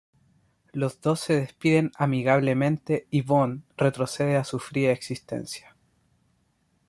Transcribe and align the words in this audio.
Los 0.73 0.99
dos 0.99 1.19
se 1.19 1.35
despiden 1.41 1.91
amigablemente 1.95 3.05
y 3.11 3.21
Bond 3.21 3.61
retrocede 3.77 4.35
a 4.35 4.43
su 4.43 4.57
fría 4.57 4.91
existencia. 4.91 5.75